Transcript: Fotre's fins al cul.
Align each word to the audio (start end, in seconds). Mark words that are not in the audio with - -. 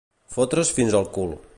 Fotre's 0.35 0.71
fins 0.79 0.99
al 1.01 1.07
cul. 1.19 1.39